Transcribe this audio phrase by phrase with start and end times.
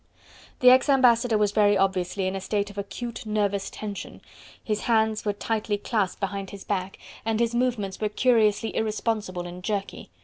[0.61, 4.19] The ex ambassador was very obviously in a state of acute nervous tension;
[4.63, 9.61] his hands were tightly clasped behind his back, and his movements were curiously irresponsible and
[9.63, 10.09] jerky.